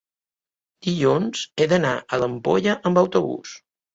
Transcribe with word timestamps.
dilluns 0.87 1.43
he 1.63 1.67
d'anar 1.75 1.93
a 2.01 2.19
l'Ampolla 2.21 2.75
amb 2.91 3.01
autobús. 3.05 3.53